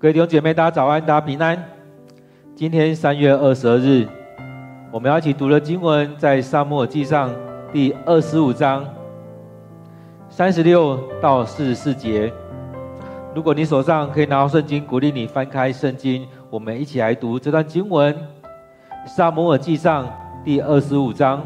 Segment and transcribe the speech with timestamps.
[0.00, 1.60] 各位弟兄姐妹，大家早安，大家平安。
[2.54, 4.06] 今天三月二十二日，
[4.92, 7.34] 我们要一起读的经文在撒母耳记上
[7.72, 8.88] 第二十五章
[10.30, 12.32] 三十六到四十四节。
[13.34, 18.16] 如果你手上可以拿到圣经，鼓励你翻开圣经，我们一起来读这段经文。
[19.04, 20.08] 撒母耳记上
[20.44, 21.44] 第二十五章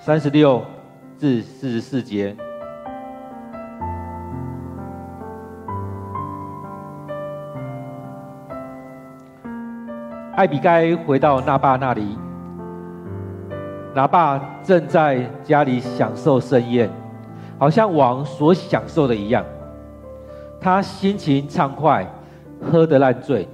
[0.00, 0.60] 三十六
[1.16, 2.36] 至四十四节。
[10.42, 12.18] 艾比该回到拿爸那里，
[13.94, 16.90] 拿爸正在家里享受盛宴，
[17.60, 19.44] 好像王所享受的一样。
[20.60, 22.04] 他心情畅快，
[22.60, 23.48] 喝得烂醉，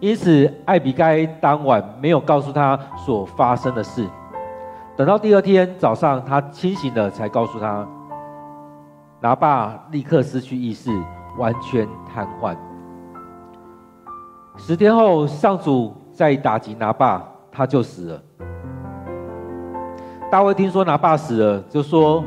[0.00, 4.08] 因此艾比该当晚没有告诉他所发生的事。
[4.96, 7.86] 等到第二天早上，他清醒了才告诉他。
[9.20, 10.90] 拿爸立刻失去意识，
[11.36, 12.56] 完全瘫痪。
[14.62, 18.22] 十天后，上主再打击拿八，他就死了。
[20.30, 22.22] 大卫听说拿八死了，就说：“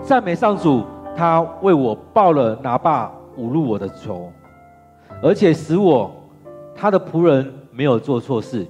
[0.00, 0.84] 赞美上主，
[1.16, 4.30] 他为我报了拿八侮辱我的仇，
[5.20, 6.14] 而且使我
[6.72, 8.64] 他的仆人没有做错事。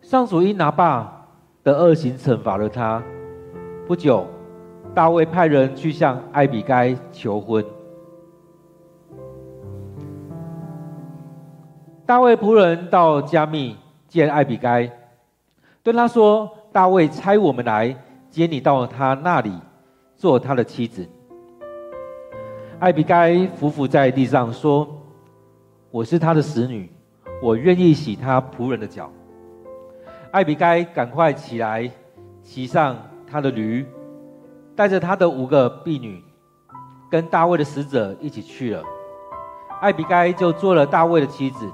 [0.00, 1.26] 上主因拿八
[1.62, 3.00] 的恶行惩罚了他。
[3.86, 4.26] 不久，
[4.92, 7.64] 大卫派人去向艾比该求婚。”
[12.12, 13.74] 大卫仆人到加密
[14.06, 14.86] 见艾比该，
[15.82, 17.96] 对他说：“大卫差我们来
[18.28, 19.50] 接你到他那里，
[20.14, 21.08] 做他的妻子。”
[22.78, 24.86] 艾比该伏伏在地上说
[25.90, 26.92] ：“我是他的使女，
[27.40, 29.10] 我愿意洗他仆人的脚。”
[30.32, 31.90] 艾比该赶快起来，
[32.42, 32.94] 骑上
[33.26, 33.86] 他的驴，
[34.76, 36.22] 带着他的五个婢女，
[37.10, 38.84] 跟大卫的使者一起去了。
[39.80, 41.66] 艾比该就做了大卫的妻子。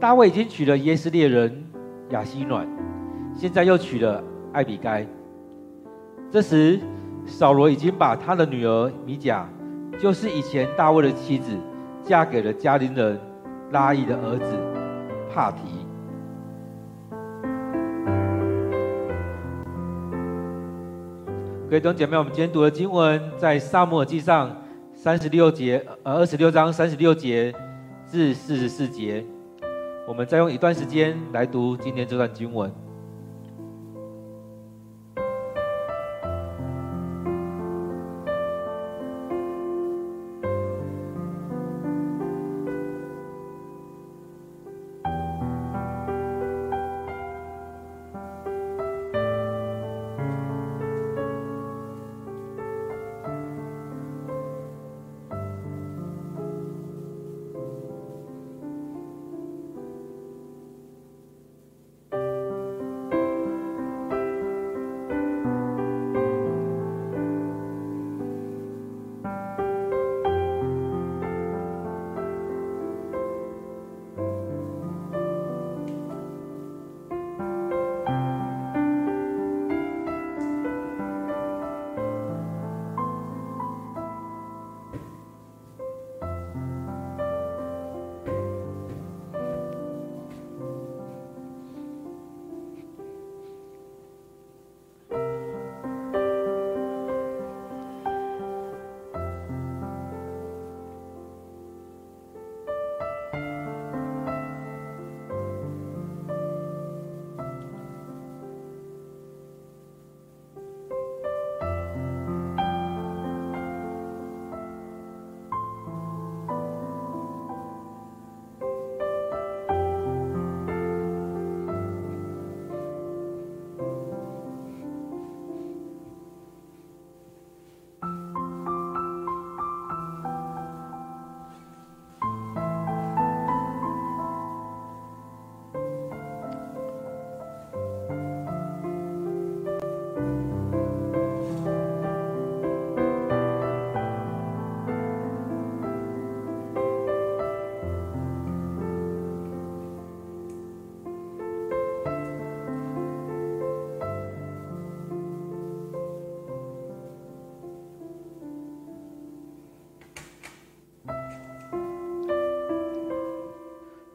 [0.00, 1.64] 大卫已经娶了耶斯列人
[2.10, 2.64] 雅西暖，
[3.34, 4.22] 现在又娶了
[4.52, 5.04] 艾比该。
[6.30, 6.78] 这时，
[7.26, 9.48] 扫罗已经把他的女儿米甲，
[9.98, 11.50] 就是以前大卫的妻子，
[12.04, 13.18] 嫁给了加林人
[13.72, 14.56] 拉亿的儿子
[15.34, 15.62] 帕提。
[21.68, 24.56] 各位弟兄姐妹，我们今天读的经文在撒母耳记上
[24.94, 27.52] 三十六节，呃，二十六章三十六节
[28.06, 29.26] 至四十四节。
[30.08, 32.87] 我们再用一段时间来读今天这段经文。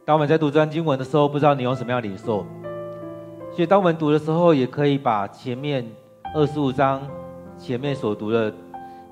[0.06, 2.46] 当我们在读这段经文的时候，不知道你有什么样的领受。
[3.52, 5.86] 所以，当我们读的时候，也可以把前面
[6.36, 7.02] 二十五章
[7.58, 8.54] 前面所读的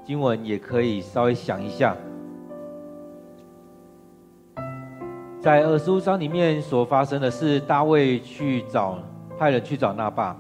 [0.04, 1.96] 经文，也可以稍微想一下。
[5.40, 9.00] 在二十五章里面所发生的是，大卫去找
[9.40, 10.36] 派人去找拿八，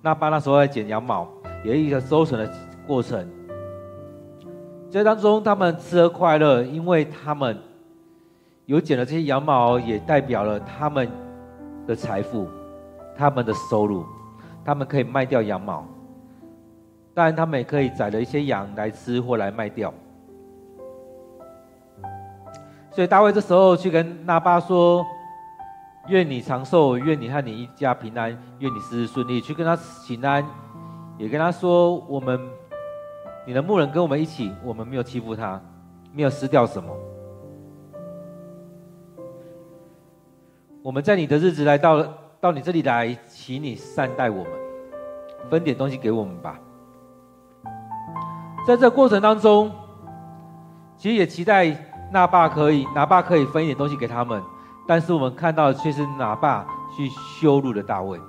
[0.00, 1.28] 拿八那时候在剪羊毛，
[1.64, 2.52] 也一个收成的
[2.84, 3.30] 过程。
[4.90, 7.56] 这当中他们吃喝快乐，因为他们
[8.66, 11.08] 有剪了这些羊毛，也代表了他们
[11.86, 12.48] 的财富、
[13.16, 14.04] 他们的收入，
[14.64, 15.84] 他们可以卖掉羊毛。
[17.14, 19.92] 当然，他们也可以宰了一些羊来吃或来卖掉。
[22.90, 25.04] 所以大卫这时候去跟拿八说
[26.08, 28.30] ：“愿你长寿，愿你和你一家平安，
[28.60, 30.44] 愿你事事顺利。”去跟他请安，
[31.18, 32.40] 也跟他说：“我们，
[33.46, 35.60] 你的牧人跟我们一起，我们没有欺负他，
[36.12, 36.94] 没有失掉什么。
[40.84, 42.04] 我们在你的日子来到
[42.40, 44.52] 到你这里来，请你善待我们，
[45.48, 46.58] 分点东西给我们吧。”
[48.66, 49.70] 在这过程当中，
[50.96, 51.76] 其实也期待
[52.10, 54.42] 拿爸可以，拿爸可以分一点东西给他们，
[54.84, 58.20] 但是我们看到的却是拿爸去羞辱了大卫。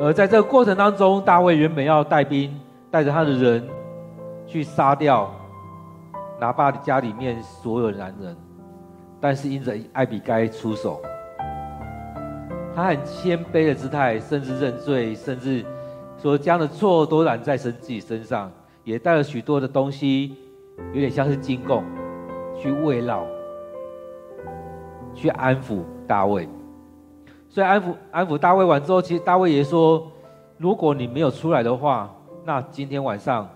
[0.00, 2.54] 而在这个过程当中，大卫原本要带兵，
[2.90, 3.66] 带着他的人
[4.46, 5.30] 去杀掉
[6.38, 8.36] 拿八的家里面所有的男人，
[9.22, 11.00] 但是因着艾比该出手，
[12.74, 15.64] 他很谦卑的姿态，甚至认罪，甚至。
[16.18, 18.50] 所将的错都揽在神自己身上，
[18.84, 20.36] 也带了许多的东西，
[20.92, 21.84] 有点像是进贡，
[22.56, 23.24] 去慰劳，
[25.14, 26.48] 去安抚大卫。
[27.48, 30.10] 所以安抚安抚大卫完之后，其实大卫也说：
[30.58, 32.12] 如果你没有出来的话，
[32.44, 33.48] 那今天晚上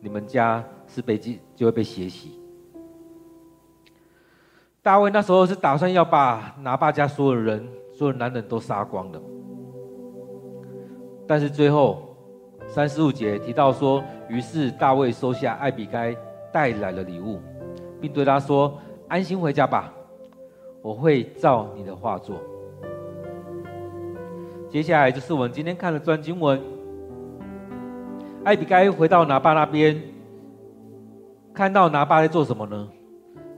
[0.00, 2.38] 你们家是被就就会被血洗。
[4.86, 9.20] 大卫那时候是打算要把拿八家所有人、所有男人都杀光的，
[11.26, 12.04] 但是最后。
[12.68, 16.14] 三十五节提到说，于是大卫收下艾比该
[16.52, 17.40] 带来的礼物，
[18.00, 19.92] 并对他说：“安心回家吧，
[20.82, 22.36] 我会照你的话做。”
[24.68, 26.60] 接下来就是我们今天看的专经文。
[28.42, 30.00] 艾比该回到拿巴那边，
[31.54, 32.88] 看到拿巴在做什么呢？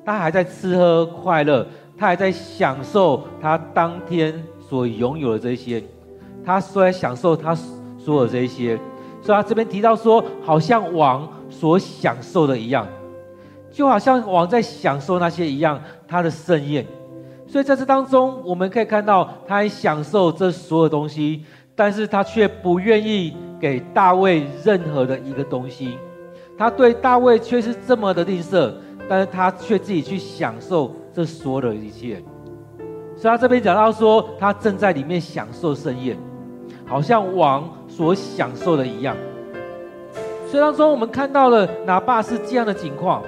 [0.09, 1.67] 他还在吃喝快乐，
[1.99, 5.85] 他还在享受他当天所拥有的这些，
[6.43, 8.79] 他虽然享受他所有这些。
[9.21, 12.87] 所以他这边提到说，好像王所享受的一样，
[13.71, 16.87] 就好像王在享受那些一样，他的盛宴。
[17.47, 21.45] 所以在这当中，我们可以看到，他还享受这所有东西，
[21.77, 25.99] 但是他却不愿意给大卫任何的一个东西。
[26.57, 28.73] 他对大卫却是这么的吝啬，
[29.09, 32.23] 但是他却自己去享受这所有的一切。
[33.17, 36.17] 所以他这边讲到说，他正在里面享受盛宴，
[36.87, 37.69] 好像王。
[37.89, 39.17] 所享受的一样，
[40.47, 43.25] 所以当中我们看到了拿八是这样的情况。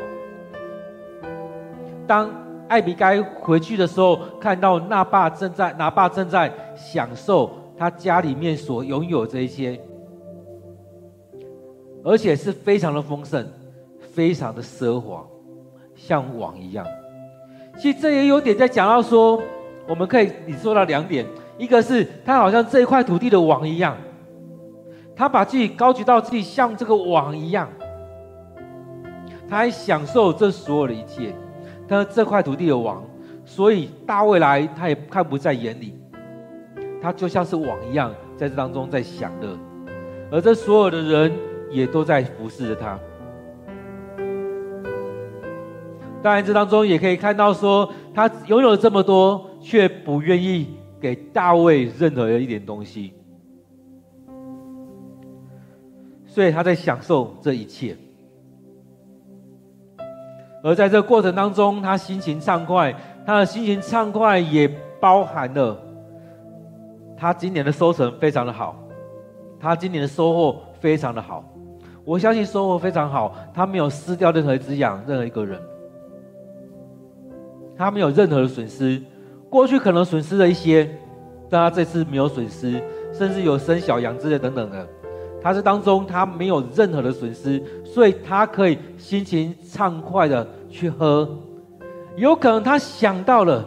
[2.06, 2.30] 当
[2.68, 9.80] 艾比该回去的时候，看到拿八正在拿八正在享受他家里面所拥有这一些，
[12.04, 13.44] 而且是非常的丰盛，
[14.12, 15.26] 非常的奢华，
[16.06, 16.86] 像王一样。
[17.78, 19.40] 其实这也有点在讲到说，
[19.86, 21.26] 我们可以你说到两点，
[21.58, 23.96] 一个是他好像这一块土地的王一样。
[25.14, 27.68] 他把自己高举到自己像这个王一样，
[29.46, 31.34] 他还享受这所有的一切，
[31.86, 33.04] 他是这块土地的王，
[33.44, 35.94] 所以大卫来他也看不在眼里，
[37.02, 39.58] 他就像是王一样，在这当中在享乐，
[40.30, 41.32] 而这所有的人
[41.70, 42.98] 也都在服侍着他。
[46.22, 50.68] 当然，这当中也可以看到说，他拥有了这么多，却不愿意
[51.00, 53.14] 给大卫任何的一点东西。
[56.26, 57.96] 所以他在享受这一切，
[60.62, 62.94] 而在这过程当中，他心情畅快，
[63.26, 65.76] 他的心情畅快也包含了
[67.16, 68.76] 他今年的收成非常的好，
[69.58, 71.44] 他今年的收获非常的好，
[72.04, 75.60] 我相信收获非常好，他没有失掉任何一只羊，任何一个人，
[77.80, 79.00] 他没有任何的损失，
[79.48, 80.86] 过去可能损失了一些，
[81.48, 82.78] 但他这次没有损失，
[83.10, 84.86] 甚至有生小羊之类等等的。
[85.40, 91.26] 他这当中，他没有任何的损失，所以他可以心情畅快的去喝。
[92.16, 93.66] 有可能他想到了，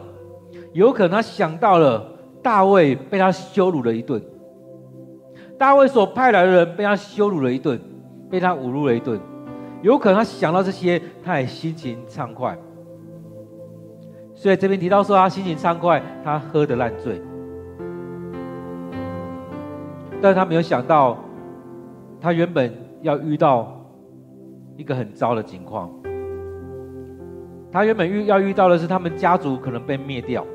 [0.73, 2.07] 有可能他想到了
[2.43, 4.21] 大卫被他羞辱了一顿，
[5.57, 7.81] 大卫所派来的人被他羞辱了一顿，
[8.29, 9.19] 被他侮辱了一顿。
[9.81, 12.55] 有可能他想到这些，他也心情畅快。
[14.43, 17.21] 所以这边提到说，他心情畅快，他喝得烂醉，
[20.21, 21.17] 但他没有想到。
[22.19, 23.85] 他原本要遇到
[24.75, 25.89] 一个很糟的情况，
[27.71, 30.45] 他原本遇要遇到的是他们家族可能被灭掉，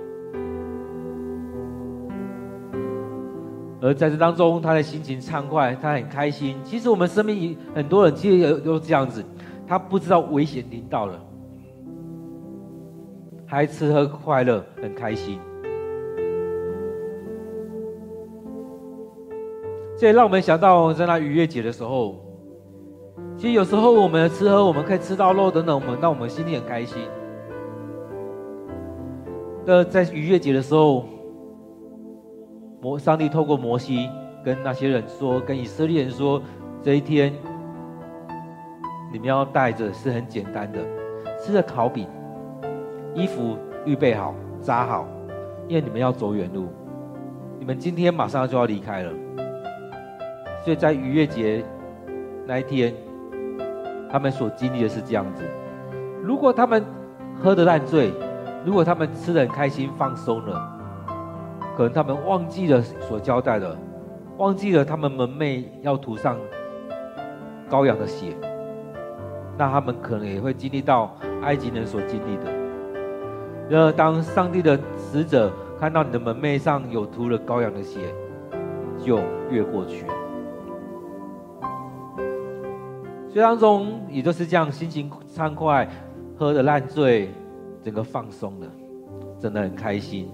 [3.80, 6.57] 而在这当中，他的心情畅快，他很开心。
[6.62, 9.25] 其实我们生命很多人其实也都这样子，
[9.66, 11.18] 他不知道危险临到了，
[13.50, 15.40] 还吃喝快乐，很开心。
[19.97, 22.17] 这也让我们想到，在那逾越节的时候，
[23.38, 27.02] 其实有时候我们吃喝，我们可以吃到肉等等，我们让我们心里很开心。
[29.64, 31.07] 那在逾越节的时候，
[32.83, 34.11] 摩上帝透过摩西
[34.45, 36.40] 跟那些人说，跟以色列人说，
[36.83, 37.33] 这一天
[39.11, 40.78] 你们要带着是很简单的，
[41.40, 42.07] 吃着烤饼，
[43.19, 45.05] 衣服预备好扎好，
[45.67, 46.69] 因为你们要走远路，
[47.59, 49.13] 你们今天马上就要离开了。
[50.63, 51.65] 所以在逾越节
[52.47, 52.95] 那一天，
[54.09, 55.43] 他们所经历的是这样子：
[56.23, 56.85] 如果他们
[57.43, 58.13] 喝得烂醉，
[58.65, 60.79] 如果他们吃得很开心、放松了，
[61.77, 63.77] 可能他们忘记了所交代的，
[64.37, 66.37] 忘记了他们门楣要涂上
[67.69, 68.37] 羔羊的血，
[69.57, 72.58] 那他们可能也会经历到埃及人所经历的。
[73.69, 78.01] 然而，当上帝的使者看到你的门楣上有涂了羔羊的血，
[78.99, 79.21] 就
[79.51, 80.07] 越过去。
[83.29, 85.87] 所以当中也就是这样，心情畅快，
[86.39, 87.29] 喝得烂醉，
[87.83, 88.67] 整个放松了，
[89.39, 90.31] 真的很开心。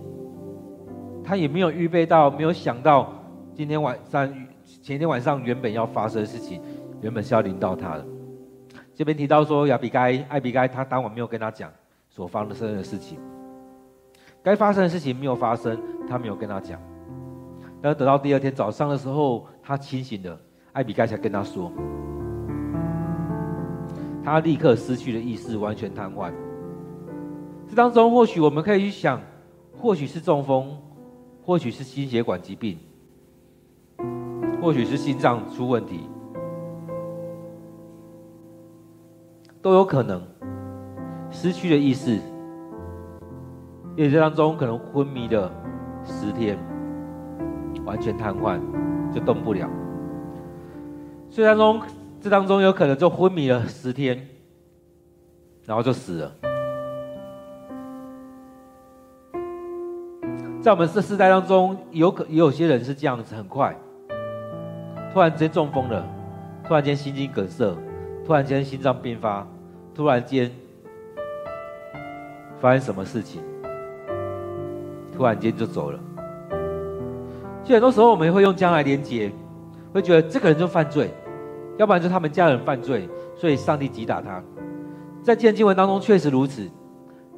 [1.25, 3.13] 他也没有预备到，没有想到
[3.53, 4.33] 今天晚上、
[4.81, 6.63] 前天晚上原本要发生的事情，
[7.01, 8.07] 原本是要临到他的。
[8.95, 11.69] 这边提到说，亚比该、艾比该，他当晚没有跟他讲
[12.15, 13.19] 所发生的事情，
[14.41, 15.77] 该发生的事情没有发生，
[16.09, 16.81] 他没有跟他讲。
[17.83, 20.39] 但是等到第二天早上的时候，他清醒了，
[20.73, 21.73] 艾比盖才跟他说。
[24.23, 26.33] 他立刻失去了意识，完全瘫痪。
[27.69, 29.21] 这当中，或许我们可以去想，
[29.77, 30.79] 或许是中风，
[31.45, 32.79] 或许是心血管疾病，
[34.63, 36.09] 或许是心脏出问题，
[39.61, 40.23] 都有可能
[41.35, 42.13] 失去了意识。
[43.97, 45.53] 因为这当中可能昏迷了
[46.03, 46.57] 十天，
[47.85, 48.59] 完全瘫痪，
[49.13, 49.69] 就动不了。
[51.29, 51.83] 所以当中。
[52.21, 54.19] 这当中有可能就昏迷了十天，
[55.67, 56.33] 然后就死了。
[60.63, 63.77] 在我们这世代当中，有可也有些人是这样子，很快，
[65.13, 66.03] 突然间中风了，
[66.67, 67.77] 突然间心肌梗塞，
[68.25, 69.47] 突然间心脏病发，
[69.95, 70.51] 突然间
[72.65, 73.43] 发生什么事情，
[75.15, 76.01] 突然间就走了。
[77.63, 79.31] 其实很多时候我们会用将来连接，
[79.93, 81.13] 会觉得这个人就犯罪。
[81.77, 83.07] 要不然就他们家人犯罪，
[83.37, 84.43] 所以上帝击打他。
[85.23, 86.67] 在见经文当中确实如此，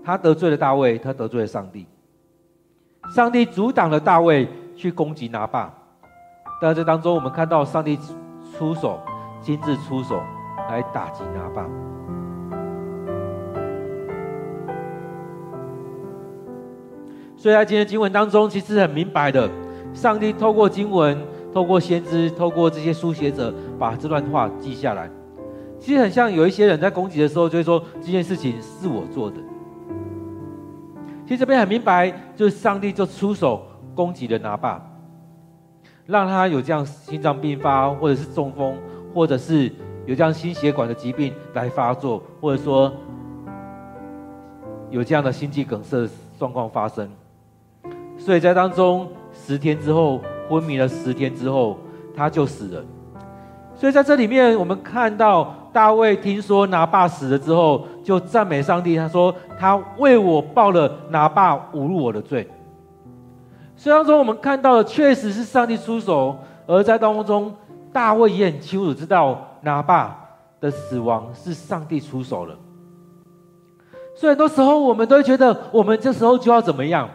[0.04, 1.88] 他得罪了大卫，他得罪了上帝。
[3.12, 5.75] 上帝阻挡了大卫去攻击拿八，
[6.62, 7.99] 但这当中我们看到上帝
[8.56, 9.00] 出手，
[9.42, 10.21] 亲自出手
[10.71, 11.68] 来打击拿八。
[17.47, 19.49] 所以在今天经文当中，其实很明白的，
[19.95, 21.17] 上帝透过经文。
[21.55, 25.09] 透过先知，透过这些书写者，把这段话记下来。
[25.79, 29.37] 其实很像有一些人在攻击的时候，就会说这件事情是我做的。
[31.25, 33.62] 其实这边很明白，就是上帝就出手
[33.95, 34.85] 攻击了拿八，
[36.05, 38.75] 让他有这样心脏病发，或者是中风，
[39.15, 39.73] 或者是
[40.05, 42.93] 有这样心血管的疾病来发作，或者说
[44.91, 46.09] 有这样的心肌梗塞
[46.41, 47.09] 状况发生。
[48.18, 50.20] 所以在当中十天之后。
[50.49, 51.76] 昏迷了十天之后，
[52.16, 52.80] 他就死了。
[53.75, 58.96] 所以在这里面，我们看到大卫听说拿爸死了之后，就赞美上帝。
[58.96, 62.49] 他说：“他为我报了拿爸侮辱我的罪。”
[63.75, 67.52] 虽然说我们看到的确实是上帝出手，而在当中，
[67.92, 70.16] 大卫也很清楚知道拿爸
[70.61, 72.54] 的死亡是上帝出手了。
[74.14, 77.11] 所以很多时候，我们都觉得，我们这时候就要怎么样？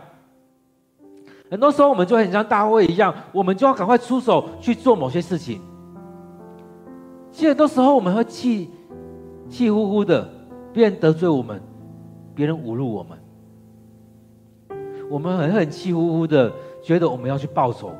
[1.52, 5.62] 很多时候，我们就很像大卫一样，我们就要赶快出手去做某些事情。
[7.30, 8.70] 其实很多时候，我们会气
[9.50, 10.28] 气呼呼的，
[10.72, 11.62] 别人得罪我们，
[12.34, 13.20] 别人侮辱我们，
[15.10, 16.50] 我们很很气呼呼的，
[16.82, 17.92] 觉得我们要去报仇，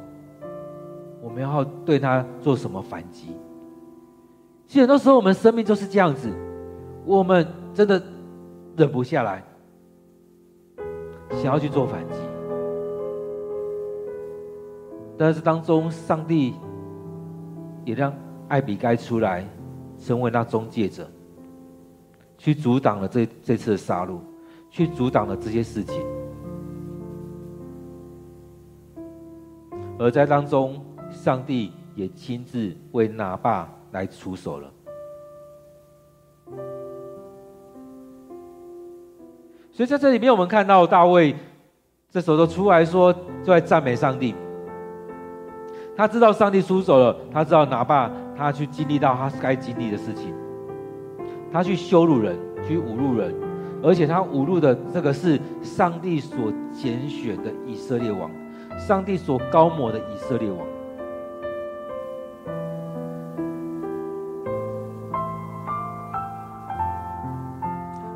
[1.22, 3.36] 我们要对他做什么反击。
[4.66, 6.30] 其实很多时候，我们生命就是这样子，
[7.06, 8.02] 我们真的
[8.78, 9.44] 忍不下来，
[11.32, 12.31] 想要去做反击。
[15.24, 16.56] 但是当中，上帝
[17.86, 18.12] 也让
[18.48, 19.46] 艾比该出来，
[20.00, 21.08] 成为那中介者，
[22.40, 24.18] 去阻挡了这这次的杀戮，
[24.72, 26.04] 去阻挡了这些事情。
[30.00, 34.74] 而在当中，上帝也亲自为拿八来出手了。
[39.72, 41.36] 所以在这里面，我们看到大卫
[42.10, 44.34] 这时候都出来说，就在赞美上帝。
[45.96, 50.34] 他知道上帝出手了，他知道拿八他去经历到他该经历的事情，
[51.52, 52.36] 他去羞辱人，
[52.68, 53.34] 去侮辱人，
[53.84, 58.30] 而且他侮辱的这个是上帝所拣选的以色列王。
[58.80, 60.58] 上帝所高抹的以色列王，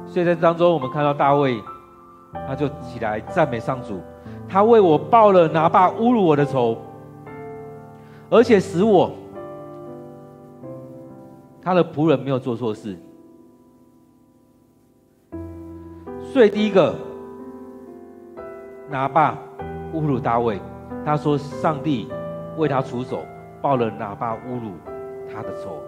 [0.08, 1.62] 所以在当中，我们看到大卫，
[2.48, 4.01] 他就起来赞美上主，
[4.48, 6.77] 他为我报了拿八侮辱我的仇，
[8.29, 9.12] 而且使我
[11.62, 12.98] 他的仆人没有做错事。
[16.34, 16.96] 所以第一个
[18.89, 19.38] 拿八。
[19.94, 20.60] 侮辱大卫，
[21.05, 22.10] 他说：“上帝
[22.58, 23.24] 为他出手，
[23.62, 24.74] 报了拿八侮辱
[25.32, 25.79] 他的仇，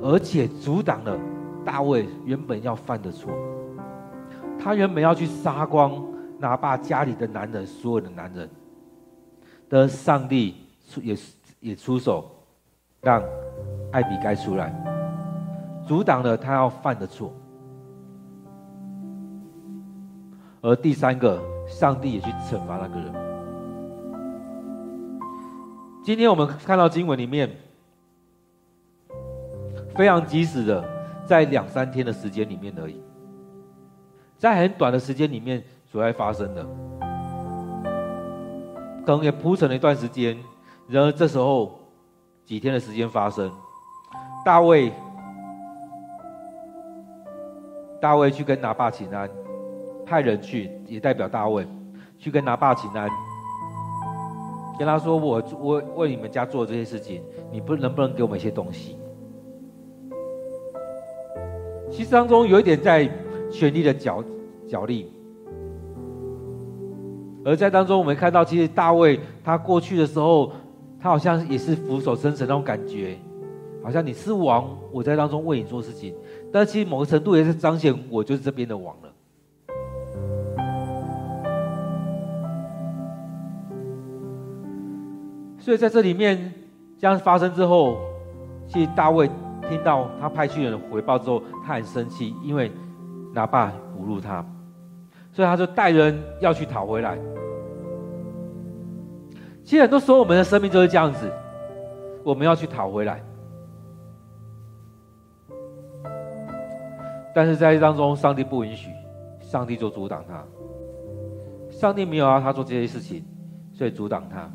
[0.00, 1.18] 而且阻挡了
[1.62, 3.30] 大卫原本要犯的错。
[4.58, 6.02] 他原本要去杀光
[6.38, 8.48] 拿八家里的男人，所有的男人，
[9.68, 10.54] 的上帝
[10.88, 11.14] 出也
[11.64, 12.30] 也出手，
[13.00, 13.24] 让
[13.90, 14.70] 艾比该出来，
[15.86, 17.32] 阻挡了他要犯的错。
[20.60, 23.14] 而第三个，上帝也去惩罚那个人。”
[26.04, 27.50] 今天我们看到经文里面，
[29.96, 30.84] 非常及时的，
[31.24, 33.02] 在两三天的时间里面而已，
[34.36, 36.62] 在很短的时间里面所在发生的，
[39.06, 40.36] 可能也铺陈了一段时间。
[40.88, 41.78] 然而这时候
[42.44, 43.50] 几天的时间发生，
[44.44, 44.92] 大卫，
[48.00, 49.28] 大卫去跟拿爸请安，
[50.04, 51.66] 派人去，也代表大卫
[52.18, 53.08] 去跟拿爸请安。
[54.76, 58.98] 跟他说：“我我为你们家做这些事情，你不能不能给我们一些东西？”
[61.92, 63.08] 其实当中有一点在
[63.52, 64.22] 权力的角
[64.68, 65.12] 角力，
[67.44, 70.50] 而在当中我们看到，其实大卫他过去的时候，
[71.04, 73.18] 他好像也是俯首称臣那种感觉，
[73.82, 76.14] 好像你是王，我在当中为你做事情，
[76.50, 79.12] 但其实某个程度也是彰显我就是这边的王了。
[85.58, 86.50] 所以在这里面
[86.98, 87.98] 这样发生之后，
[88.66, 89.28] 其实大卫
[89.68, 92.72] 听到他派去人回报之后，他很生气，因为
[93.34, 94.42] 拿八侮辱他，
[95.32, 97.18] 所以他就带人要去讨回来。
[99.64, 101.32] 其实很多时候我们的生命就是这样子，
[102.22, 103.22] 我们要去讨回来，
[107.34, 108.90] 但是在当中，上帝不允许，
[109.40, 110.44] 上帝就阻挡他。
[111.70, 113.24] 上帝没有要他做这些事情，
[113.72, 114.48] 所以阻挡他。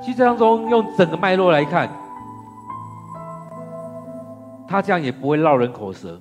[0.00, 1.90] 其实当中用整个脉络来看，
[4.68, 6.18] 他这样也不会落人口舌，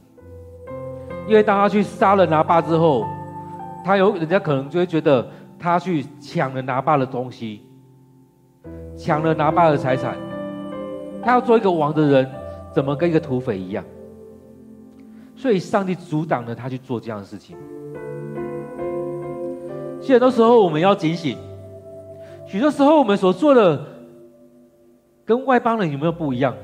[1.28, 3.06] 因为当他去杀了拿八之后，
[3.86, 5.26] 他有人家可能就会觉得
[5.60, 7.62] 他去抢了拿爸的东西，
[8.98, 10.15] 抢了拿爸的财产，
[11.24, 12.30] 他要做一个王的人，
[12.74, 13.84] 怎么跟一个土匪一样？
[15.36, 17.56] 所以上帝阻挡了他去做这样的事情。
[20.02, 21.38] 其实很多时候我们要警醒。
[22.46, 23.86] 许多时候，我们所做的
[25.26, 26.56] 跟外邦人有没有不一样？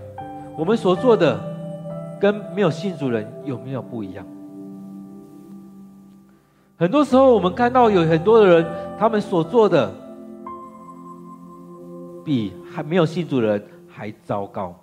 [0.57, 1.37] 我们所做的
[2.21, 4.25] 跟没有信主人有没有不一样？
[6.83, 8.65] 很多时候，我们看到有很多的人，
[8.99, 9.89] 他们所做的
[12.25, 14.75] 比还没有信主的人还糟糕。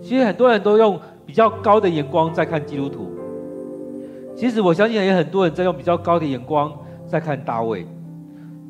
[0.00, 3.12] 其实很多人都用比较高的眼光在看基督徒。
[4.34, 6.72] 其实我相信也很多人在用比较高的眼光
[7.06, 7.86] 在看大卫。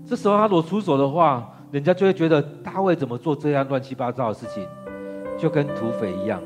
[0.04, 4.66] 这时候他如果出手的话，人家就会觉得大卫怎么做这样乱七八糟的事情，
[5.38, 6.42] 就跟土匪一样，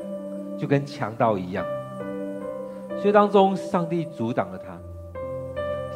[0.55, 1.65] 就跟强盗一样。
[2.99, 4.77] 所以当中，上帝阻挡了他，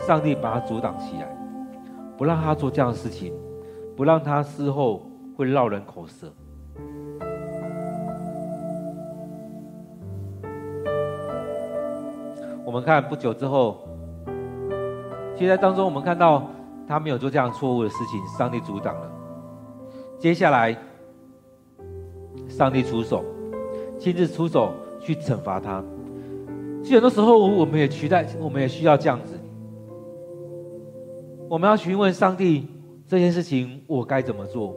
[0.06, 1.28] 上帝把他阻挡起来，
[2.18, 3.34] 不让他做这样的事情，
[3.96, 5.06] 不让他事后
[5.38, 6.32] 会落人口舌。
[12.66, 13.88] 我们看不久之后，
[15.36, 16.44] 其实在当中我们看到。
[16.86, 19.10] 他没有做这样错误的事情，上帝阻挡了。
[20.20, 20.78] 接下来，
[22.50, 23.24] 上帝出手，
[23.98, 25.82] 亲自出手去惩罚他。
[26.84, 29.40] 其实很多时候，我们也期待，我们也需要这样子。
[31.50, 32.68] 我们要询问上帝
[33.08, 34.76] 这件事情，我该怎么做？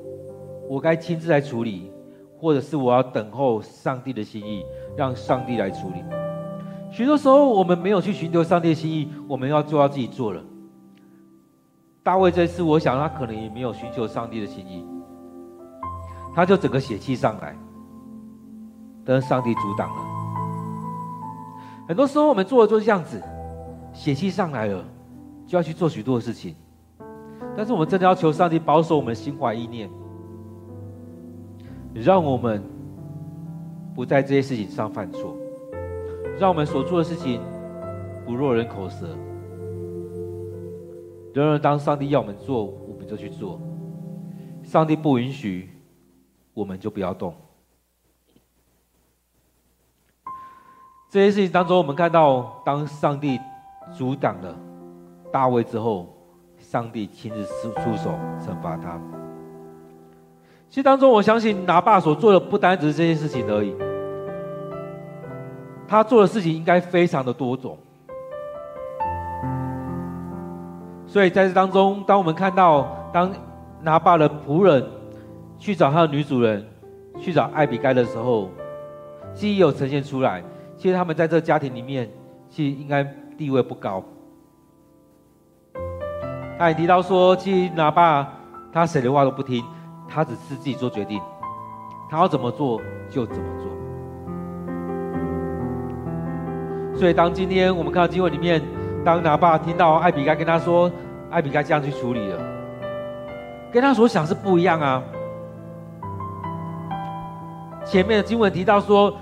[0.69, 1.91] 我该亲自来处理，
[2.39, 4.65] 或者是我要等候上帝的心意，
[4.97, 6.05] 让上帝来处理。
[6.93, 10.41] 许多时候，我们没有去寻求上帝的心意，我们要做到自己做了。
[12.05, 14.87] 大卫这次，我想他可能也没有寻求上帝的心意，
[16.37, 17.57] 他就整个血气上来，
[19.05, 20.06] 但是上帝阻挡了。
[21.89, 23.23] 很多时候，我们做的就是这样子，
[23.93, 24.85] 血气上来了，
[25.47, 26.55] 就要去做许多的事情。
[27.57, 29.89] 但是，我们真的要求上帝保守我们的心怀意念，
[31.95, 32.63] 让我们
[33.95, 35.37] 不在这些事情上犯错，
[36.39, 37.41] 让我们所做的事情
[38.27, 39.07] 不落人口舌。
[41.33, 43.61] 然而，当上帝要我们做，我们就去做；
[44.65, 45.71] 上帝不允许，
[46.53, 47.33] 我们就不要动。
[51.17, 53.41] 这些事情当中，我们看到，当上帝
[53.91, 54.55] 阻挡了
[55.33, 56.15] 大卫之后，
[56.59, 59.01] 上帝亲自出出手惩罚他。
[60.69, 63.75] 其实当中，我相信拿爸所做的不单只是这些事情而已，
[65.89, 67.79] 他做的事情应该非常的多种。
[71.07, 73.33] 所以在这当中，当我们看到当
[73.81, 74.87] 拿爸的仆人
[75.59, 76.63] 去找他的女主人，
[77.19, 78.51] 去找艾比该的时候，
[79.33, 80.45] 记忆有呈现出来。
[80.77, 82.09] 其实他们在这个家庭里面，
[82.49, 83.03] 其实应该
[83.37, 84.03] 地位不高。
[86.59, 88.33] 他也提到说，其实拿爸
[88.73, 89.65] 他谁的话都不听，
[90.09, 91.21] 他只是自己做决定，
[92.11, 93.43] 他要怎么做就怎么
[96.93, 96.99] 做。
[96.99, 98.63] 所以当今天我们看到经文里面，
[99.05, 100.91] 当拿爸听到艾比该跟他说。
[101.29, 102.39] 艾比该这样去处理了，
[103.73, 105.03] 跟他所想是不一样啊。
[107.85, 109.13] 前面的经文提到说，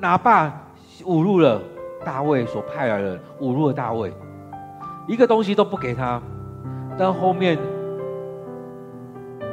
[0.00, 0.61] 拿爸
[1.02, 1.60] 侮辱了
[2.04, 4.12] 大卫所派来的，侮辱了大卫，
[5.06, 6.20] 一个东西都不给他。
[6.98, 7.58] 但后面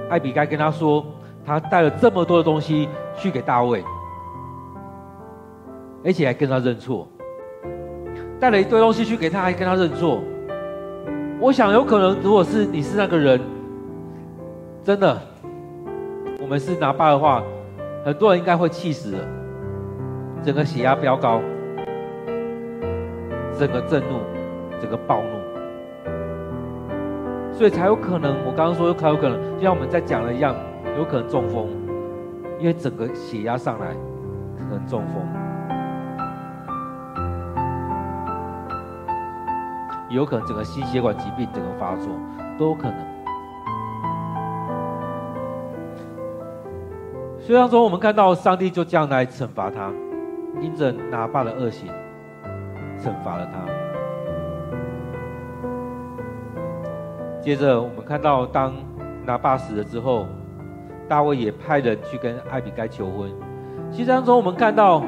[0.09, 1.05] 艾比该跟他说，
[1.45, 3.83] 他带了这么多的东西去给大卫，
[6.03, 7.07] 而且还跟他认错，
[8.39, 10.21] 带了一堆东西去给他，还跟他认错。
[11.39, 13.39] 我想有可能，如果是你是那个人，
[14.83, 15.17] 真的，
[16.41, 17.41] 我们是拿爸的话，
[18.03, 19.19] 很多人应该会气死了，
[20.43, 21.41] 整个血压飙高，
[23.57, 24.19] 整个震怒，
[24.81, 25.29] 整个暴怒，
[27.53, 28.35] 所以才有可能。
[28.45, 30.55] 我刚刚说有可有可能，就像我们在讲的一样，
[30.97, 31.67] 有可能中风，
[32.57, 33.87] 因为整个血压上来，
[34.57, 35.21] 可能中风。
[40.09, 42.07] 有可能整个心血管疾病整个发作
[42.57, 42.95] 都有可能。
[47.37, 49.91] 虽然说我们看到上帝就这样来惩罚他，
[50.61, 51.89] 因着拿爸的恶行，
[52.97, 53.59] 惩罚了他。
[57.41, 58.73] 接着我们看到，当
[59.25, 60.27] 拿爸死了之后，
[61.07, 63.31] 大卫也派人去跟艾比该求婚。
[63.91, 65.03] 其实当中我们看到，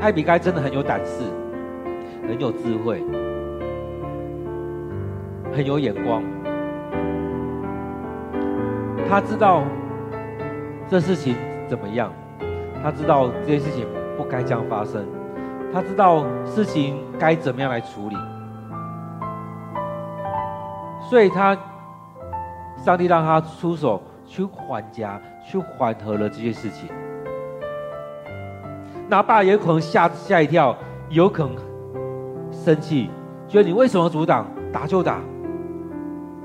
[0.00, 1.22] 艾比该真的很有胆识，
[2.26, 3.04] 很有智慧。
[5.52, 6.22] 很有眼光，
[9.08, 9.64] 他知道
[10.86, 11.34] 这事情
[11.68, 12.12] 怎么样，
[12.80, 13.84] 他知道这件事情
[14.20, 15.02] 不该这样发生，
[15.72, 18.16] 他知道事情该怎么样来处理，
[21.08, 21.56] 所以他
[22.76, 26.90] 上帝让他出手去缓颊，去缓和了这些事情。
[29.08, 30.76] 拿爸也有可能吓吓一跳，
[31.08, 31.56] 有可能
[32.52, 33.08] 生气，
[33.48, 34.46] 觉得你为什么阻挡？
[34.70, 35.18] 打就打。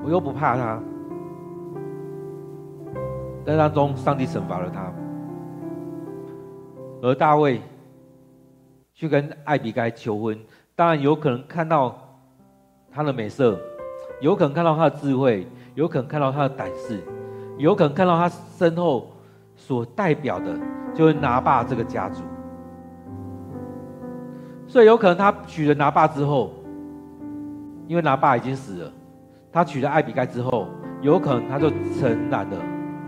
[0.01, 0.79] 我又不怕他，
[3.45, 4.93] 在当中，上帝惩罚了他，
[7.01, 7.61] 而大卫
[8.93, 10.37] 去跟艾比该求婚，
[10.75, 11.97] 当然有可能看到
[12.91, 13.59] 他的美色，
[14.21, 17.01] 有可能看到他的智慧，有可能看到他的胆识，
[17.57, 19.11] 有可能看到他身后
[19.55, 20.57] 所代表的，
[20.93, 22.23] 就是拿爸这个家族，
[24.67, 26.53] 所以有可能他娶了拿爸之后，
[27.87, 28.91] 因为拿爸已经死了。
[29.51, 30.67] 他娶了艾比该之后，
[31.01, 32.57] 有可能他就承揽了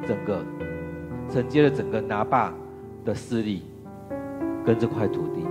[0.08, 0.40] 整个
[1.30, 2.54] 承接了整个拿爸
[3.04, 3.64] 的势力
[4.68, 5.46] 跟这块土地。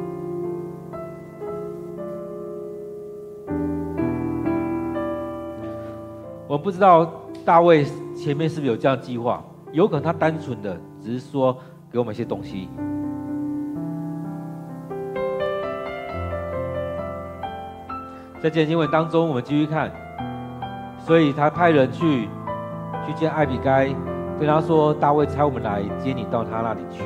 [6.46, 7.10] 我不知道
[7.42, 11.56] 大卫前面是不是有这样计划，有可能他单纯的只是说
[11.90, 12.68] 给我们一些东西。
[18.38, 19.90] 在这经文当中，我们继续看。
[20.98, 22.28] 所以他派人去
[23.06, 23.86] 去见艾比该，
[24.38, 27.02] 跟他说：“大卫差我们来接你到他那里去，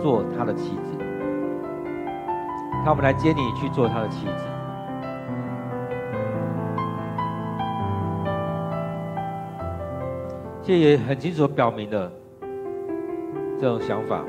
[0.00, 1.01] 做他的妻子。
[2.84, 4.44] 他们来接你去做他的妻子。”
[10.62, 12.10] 这也很清楚表明了，
[13.60, 14.20] 这种想法。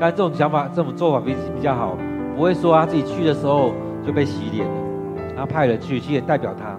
[0.00, 1.96] 但这种想法、这种做法比比较好，
[2.34, 3.72] 不会说他自己去的时候
[4.04, 4.74] 就被洗脸了，
[5.36, 6.76] 他派人去，其实也代表他。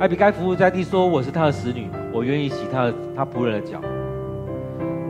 [0.00, 3.80] 艾比该服务在地说：“我是他的使女，我愿意洗他的他仆人的脚。”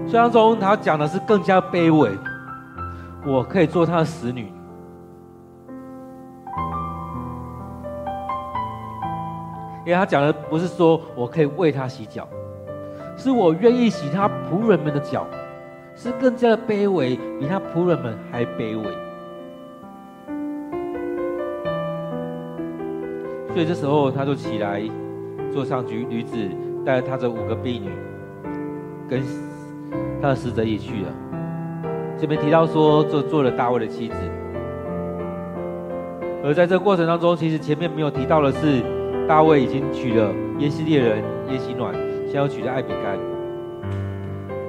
[0.07, 2.11] 虽然中他讲的是更加卑微，
[3.27, 4.53] 我可以做他的使女。
[9.87, 12.27] 因为他讲的不是说我可以为他洗脚，
[13.19, 15.27] 是我愿意洗他仆人们的脚，
[15.95, 18.85] 是更加的卑微，比他仆人们还卑微。
[23.53, 24.83] 所以这时候他就起来，
[25.53, 26.37] 坐上去驴子，
[26.85, 27.91] 带着他的五个婢女，
[29.09, 29.23] 跟
[30.21, 31.13] 他的使者一起去了。
[32.19, 34.15] 这边提到说，做做了大卫的妻子。
[36.45, 38.83] 而在这个过程当中，其实前面没有提到的是。
[39.27, 41.17] 大卫已经娶了耶西列人
[41.49, 41.95] 耶西暖，
[42.27, 43.17] 现在又娶了艾比该。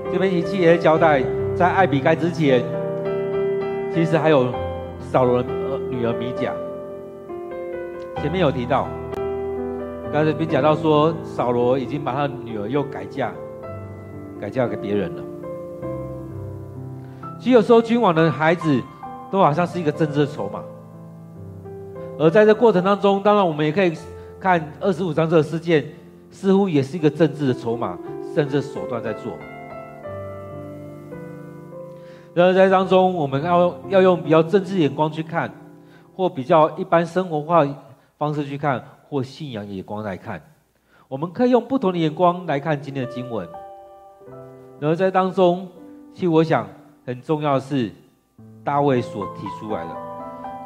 [0.09, 1.21] 这边一切也交代，
[1.53, 2.63] 在艾比该之前，
[3.93, 4.47] 其实还有
[4.97, 5.49] 扫罗的
[5.89, 6.53] 女儿米甲。
[8.21, 8.87] 前面有提到，
[10.09, 13.33] 刚才边讲到说，扫罗已经把他女儿又改嫁，
[14.39, 15.23] 改嫁给别人了。
[17.39, 18.81] 其实有时候君王的孩子，
[19.31, 20.63] 都好像是一个政治的筹码。
[22.17, 23.93] 而在这过程当中，当然我们也可以。
[24.37, 25.83] 看二十五章这个事件，
[26.29, 27.97] 似乎也是一个政治的筹码，
[28.35, 29.31] 甚至手段在做。
[32.35, 35.51] 然而在当中，我们要要用比较政治眼光去看，
[36.15, 37.65] 或比较一般生活化
[38.19, 40.39] 方式去看，或信仰眼光来看，
[41.07, 43.47] 我们可以用不同的眼光来看今天的经文。
[44.79, 45.67] 然而在当中，
[46.13, 46.67] 其实我想
[47.05, 47.91] 很重要的是
[48.63, 49.95] 大卫所提出来的，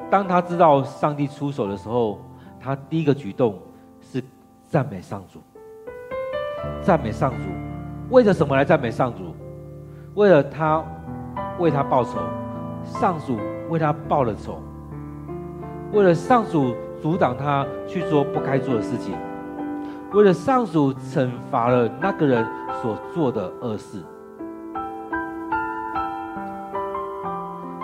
[0.09, 2.19] 当他知道上帝出手的时候，
[2.59, 3.59] 他第一个举动。
[4.01, 4.23] 是
[4.65, 5.39] 赞美上主，
[6.81, 7.43] 赞美上主，
[8.09, 9.35] 为了什么来赞美上主？
[10.15, 10.83] 为了他
[11.59, 12.17] 为他报仇，
[12.85, 13.37] 上主
[13.69, 14.53] 为他报了仇；
[15.91, 19.13] 为了上主阻挡他去做不该做的事情；
[20.13, 22.47] 为了上主惩罚了那个人
[22.81, 24.01] 所做的恶事。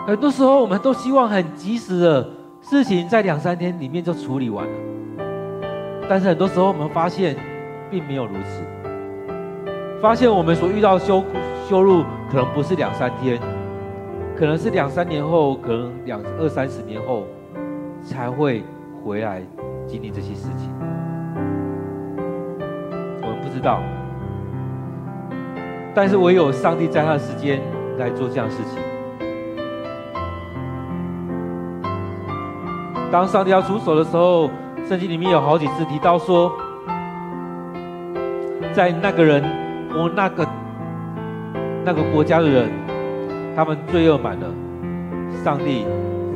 [0.06, 2.30] 很多时候，我们都希望很及时的
[2.62, 4.72] 事情，在两三天里面就处理完了。
[6.08, 7.36] 但是很多时候，我们发现
[7.90, 8.64] 并没有如此。
[10.00, 11.24] 发现我们所遇到的羞
[11.68, 13.40] 羞辱，可能不是两三天，
[14.38, 17.24] 可能是两三年后，可能两二三十年后，
[18.04, 18.64] 才会
[19.04, 19.42] 回来
[19.88, 20.72] 经历这些事情。
[23.24, 23.82] 我们不知道，
[25.96, 27.60] 但是唯有上帝在他的时间
[27.98, 28.95] 来做这样的事情。
[33.16, 34.50] 当上帝要出手的时候。
[34.90, 36.52] 圣经里面有好几次提到说，
[38.72, 39.42] 在那个人
[39.90, 40.46] 或那个
[41.84, 42.70] 那个国家的人，
[43.56, 44.46] 他们罪恶满了，
[45.44, 45.88] 上帝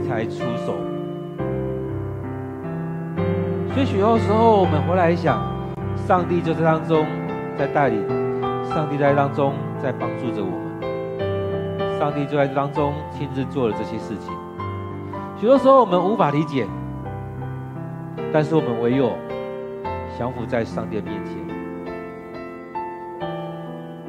[0.08, 0.74] 才出手。
[3.72, 5.40] 所以许多时候，我们回来想，
[6.08, 7.06] 上帝就在当中
[7.56, 8.04] 在带领，
[8.74, 14.34] 上帝在当中在帮助着我们，上帝就在当中亲自做了这些事情。
[15.40, 16.68] 许多时候，我们无法理解。
[18.32, 19.12] 但是我们唯有
[20.18, 21.36] 降服在上帝的面前，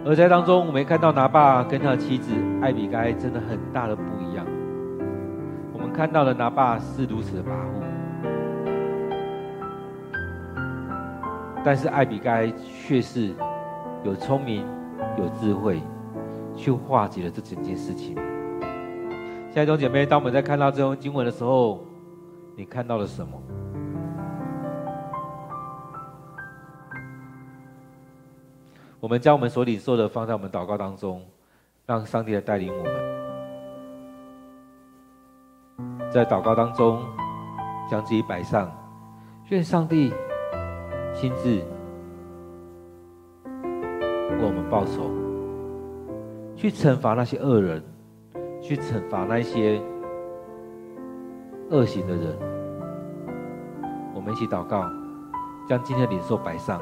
[0.05, 4.45] 而在当中，我们看到拿爸跟他的妻子艾比该真的很大的不一样。
[5.73, 7.55] 我们看到了拿爸是如此的跋扈，
[11.65, 13.33] 但是艾比该却是
[14.05, 14.67] 有聪明、
[15.17, 15.81] 有智慧，
[16.55, 18.17] 去化解了这整件事情。
[19.53, 21.85] 亲爱的姐妹，当我们在看到这段经文的时候，
[22.55, 23.43] 你看到了什么？
[29.01, 31.27] 我们将我们所领受的放在我们祷告当中，
[31.85, 32.83] 让上帝来带领我
[35.77, 37.03] 们，在祷告当中
[37.91, 38.71] 将自己摆上，
[39.49, 40.13] 愿上帝
[41.13, 41.65] 亲自为
[44.47, 45.11] 我们报仇，
[46.55, 47.83] 去惩罚那些恶人，
[48.61, 49.81] 去惩罚那些
[51.71, 52.39] 恶行的人。
[54.15, 54.85] 我们一起祷告，
[55.67, 56.81] 将今天的领受摆上。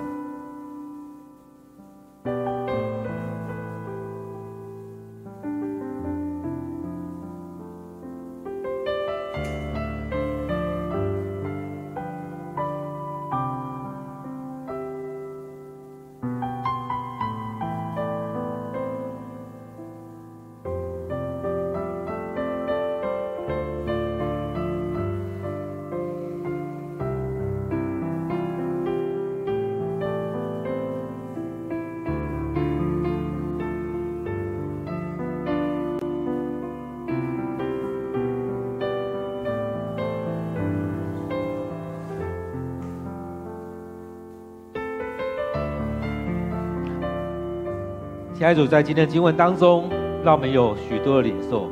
[48.39, 49.91] 亲爱的主，在今天的经文当中，
[50.23, 51.69] 让我们有许多的领受，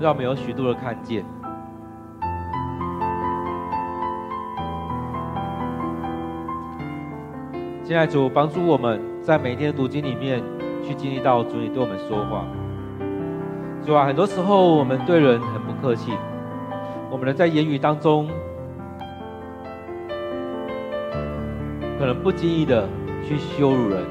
[0.00, 1.24] 让我们有许多的看见。
[7.84, 10.42] 亲爱的主，帮助我们在每一天的读经里面
[10.82, 12.44] 去经历到主你对我们说话。
[13.86, 16.10] 主啊，很多时候我们对人很不客气，
[17.12, 18.28] 我们能在言语当中
[21.96, 22.88] 可能不经意的
[23.22, 24.02] 去羞辱人，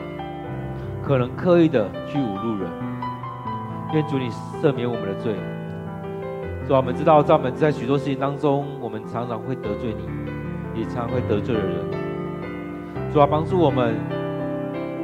[1.06, 2.68] 可能刻意的去侮辱人。
[3.94, 4.28] 愿主你
[4.60, 5.36] 赦免我们的罪。
[6.68, 13.12] 主啊，我们知道在我们在许多事情当中，我们常常会得罪你，也常常会得罪了人。
[13.14, 13.96] 主啊，帮助我们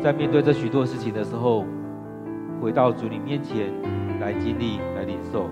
[0.01, 1.63] 在面对这许多事情的时候，
[2.59, 3.71] 回到主你面前
[4.19, 5.51] 来经历、来领受、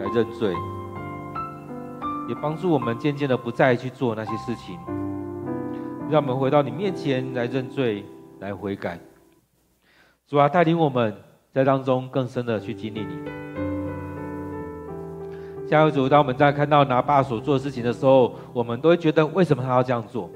[0.00, 0.52] 来认罪，
[2.28, 4.76] 也帮助我们渐渐的不再去做那些事情，
[6.10, 8.04] 让我们回到你面前来认罪、
[8.40, 8.98] 来悔改。
[10.28, 11.14] 主啊，带领我们
[11.52, 13.16] 在当中更深的去经历你。
[15.68, 16.08] 加油，主！
[16.08, 20.28] 当我们在看到拿八所做的事情的时候，我们都会觉得，为什么他要这样做？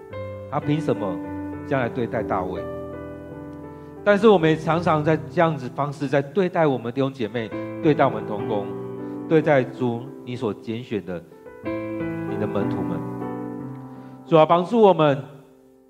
[0.48, 1.18] 他凭什么？
[1.66, 2.62] 这样来对待大卫，
[4.05, 7.50] 但是我们也常常在这样子方式在对待我们弟兄姐妹，
[7.83, 8.66] 对待我们同工，
[9.29, 11.20] 对待主你所拣选的
[11.64, 12.96] 你的门徒们。
[14.24, 15.20] 主要帮助我们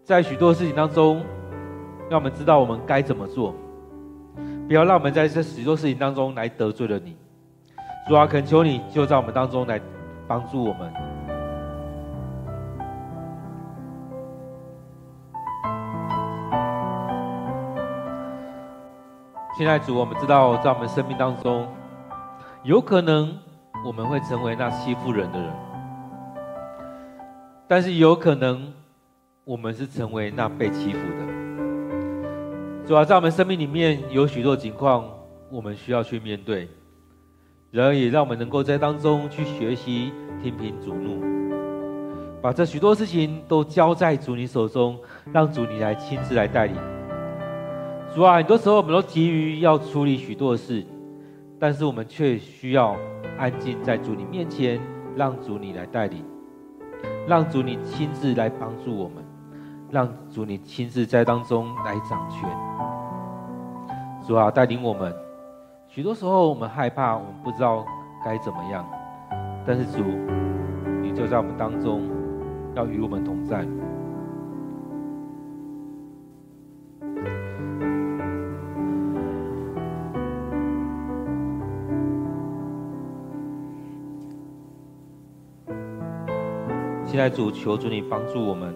[0.05, 1.23] 在许多事情当中，
[2.09, 3.55] 让我们知道我们该怎么做，
[4.71, 7.17] 不要让我们在这许多事情当中来得罪了你。
[8.07, 9.81] 主要恳求你就在我们当中来
[10.29, 10.93] 帮助我们。
[19.59, 21.67] 现在主，我们知道在我们生命当中，
[22.63, 23.37] 有可能
[23.85, 25.53] 我们会成为那欺负人的人，
[27.67, 28.73] 但是有可能
[29.43, 31.50] 我们是成为那被欺负的。
[32.91, 35.09] 主要在我们生命里面有许多情况，
[35.49, 36.69] 我们需要去面对，
[37.71, 41.23] 然而也让我们能够在当中去学习听凭主怒，
[42.43, 44.99] 把这许多事情都交在主你手中，
[45.33, 46.75] 让主你来亲自来带领。
[48.13, 50.85] 主啊，很多时候我们都急于要处理许多事，
[51.61, 52.97] 但是我们却需要
[53.39, 54.81] 安静在主你面前，
[55.15, 56.25] 让主你来带领，
[57.29, 59.23] 让主你亲自来帮助我们，
[59.91, 62.49] 让主你亲自在当中来掌权。
[64.27, 65.13] 主啊，带领我们。
[65.89, 67.85] 许多时候我们害怕，我们不知道
[68.25, 68.87] 该怎么样，
[69.67, 70.05] 但是主，
[71.03, 72.03] 你就在我们当中，
[72.75, 73.67] 要与我们同在。
[87.05, 88.73] 现在主求主你帮助我们，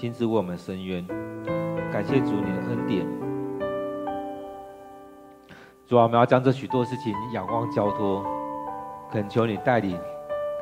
[0.00, 1.06] 亲自为我们伸冤，
[1.92, 3.06] 感谢主你的恩典。
[5.86, 8.24] 主啊，我们要将这许多事情仰望交托，
[9.12, 10.00] 恳求你带领，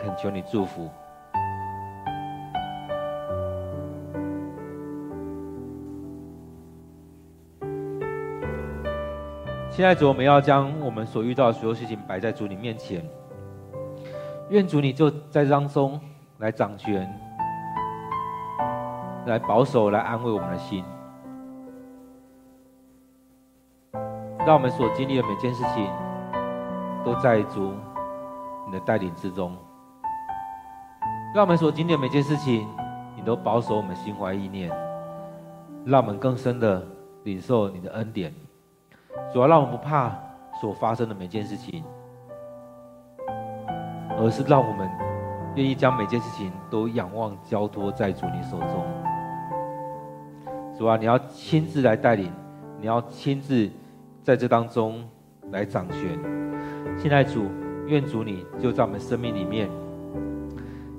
[0.01, 0.90] 恳求你祝福。
[9.70, 13.09] 现在主，我们要将我们所遇到的所有事情摆在主你面前，
[14.51, 16.01] 愿主你就在当中。
[16.38, 17.12] 来掌权，
[19.28, 20.82] 来保守，来安慰我们的心，
[24.46, 25.86] 让我们所经历的每件事情，
[27.04, 27.74] 都在主
[28.66, 29.54] 你的带领之中。
[31.34, 32.66] 让我们所经历的每件事情，
[33.14, 34.70] 你都保守我们心怀意念，
[35.84, 36.82] 让我们更深的
[37.24, 38.34] 领受你的恩典。
[39.30, 40.10] 主要让我们不怕
[40.58, 41.84] 所发生的每件事情，
[44.18, 44.88] 而是让我们。
[45.54, 48.87] 愿意将每件事情都仰望交托在主你手中，
[50.79, 52.31] 主啊，你要亲自来带领，
[52.81, 53.68] 你要亲自
[54.22, 55.04] 在这当中
[55.50, 56.16] 来掌权。
[56.96, 57.46] 现在主，
[57.88, 59.68] 愿主你就在我们生命里面。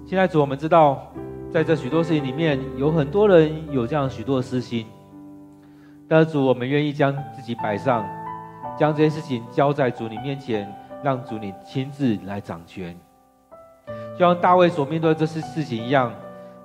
[0.05, 1.09] 现在主，我们知道，
[1.49, 4.85] 在这许多事情里面，有很多人有这样许多的私心，
[6.09, 8.05] 但是主，我们愿意将自己摆上，
[8.77, 10.69] 将这些事情交在主你面前，
[11.01, 12.93] 让主你亲自来掌权。
[14.17, 16.13] 就像大卫所面对这些事情一样，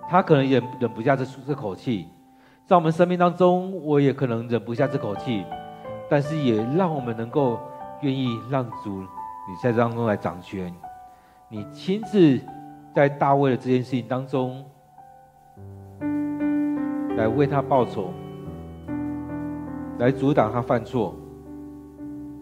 [0.08, 2.08] 他可能也忍不下这这口气，
[2.66, 5.44] 在我们生命当中，我也可能忍不下这口气，
[6.08, 7.58] 但是也让我们能够
[8.00, 10.72] 愿意让主你在当中来掌权，
[11.50, 12.40] 你亲自
[12.94, 14.64] 在大卫的这件事情当中
[17.18, 18.14] 来为他报仇，
[19.98, 21.14] 来阻挡他犯错，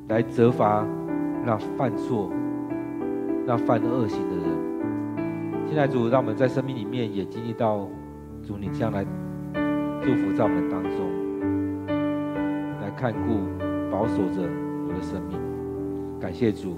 [0.09, 0.87] 来责罚
[1.45, 2.31] 那犯错、
[3.45, 5.67] 那犯恶行的人。
[5.67, 7.89] 现在主，让我们在生命里面也经历到
[8.47, 9.05] 主你将来
[10.05, 11.87] 祝福在我们当中，
[12.81, 13.47] 来看顾、
[13.89, 14.43] 保守着
[14.89, 15.39] 我的生命。
[16.21, 16.75] 感谢主。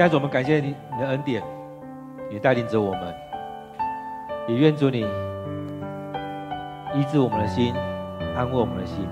[0.00, 1.42] 现在主，我们感谢你，你的恩典，
[2.30, 3.14] 你带领着我们，
[4.48, 5.00] 也愿主你
[6.94, 7.74] 医治我们的心，
[8.34, 9.06] 安慰我们的心。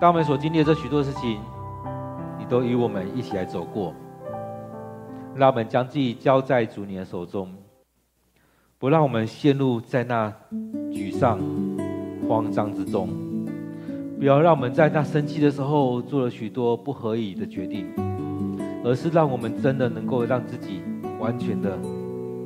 [0.00, 1.40] 当我们所经历的这许多事情，
[2.38, 3.92] 你都与我们一起来走过。
[5.34, 7.52] 让我们将自己交在主你的手中，
[8.78, 10.32] 不让我们陷入在那
[10.92, 11.40] 沮丧、
[12.28, 13.08] 慌张之中。
[14.16, 17.92] 不要让我们在那生气的时候做了许多不合理的决定。
[18.84, 20.82] 而是让我们真的能够让自己
[21.20, 21.78] 完全的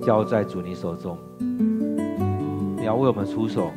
[0.03, 1.17] 交在主你手中。
[2.77, 3.71] 你要为我们出手，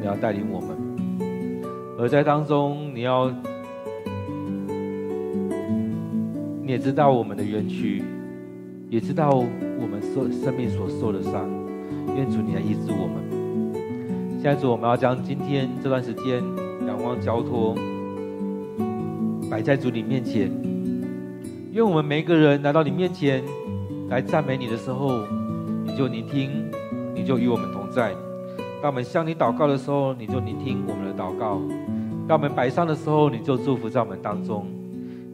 [0.00, 0.68] 你要带领我们，
[1.98, 3.30] 而在当中你要，
[6.62, 8.02] 你也知道我们的冤屈，
[8.88, 11.48] 也知道我们受生命所受的伤。
[12.16, 13.22] 愿主你来医治我们。
[14.42, 16.42] 现在主，我们要将今天这段时间
[16.86, 17.74] 仰望交托
[19.48, 20.69] 摆在主你面前。
[21.72, 23.44] 愿我们每一个人来到你面前
[24.08, 25.24] 来赞美你的时候，
[25.84, 26.50] 你就聆听，
[27.14, 28.12] 你就与我们同在。
[28.82, 31.60] 当我们向你祷告的时候，你就聆听我们的祷告；
[32.26, 34.66] 当我们摆上的时候，你就祝福在我们当中。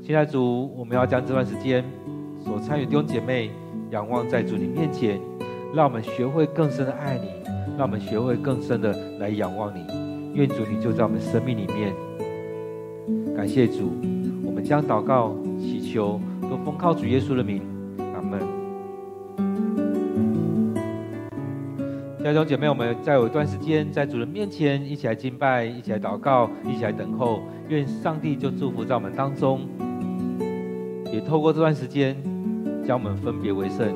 [0.03, 1.83] 现在主，我们要将这段时间
[2.45, 3.51] 所参与弟兄姐妹
[3.91, 5.19] 仰望在主你面前，
[5.75, 7.31] 让我们学会更深的爱你，
[7.79, 9.81] 让我们学会更深的来仰望你。
[10.35, 11.95] 愿主你就在我们生命里面。
[13.35, 13.91] 感谢主，
[14.45, 15.35] 我们将祷告。
[15.97, 17.63] 祈求都奉靠主耶稣的名，
[18.15, 18.39] 阿门。
[22.19, 27.41] 弟兄姐妹，我们再有一段时间在主人面前一起来敬拜，一起来祷告，一起来等候。
[27.69, 29.61] 愿上帝就祝福在我们当中，
[31.11, 32.15] 也透过这段时间
[32.87, 33.89] 将我们分别为圣，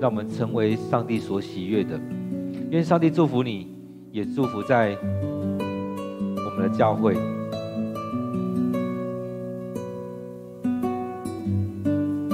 [0.00, 2.00] 让我们成为上帝所喜悦的。
[2.70, 3.66] 愿上帝祝福你，
[4.12, 7.16] 也祝福在我们的教会。